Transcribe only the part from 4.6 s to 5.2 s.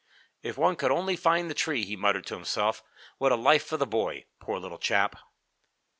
chap!"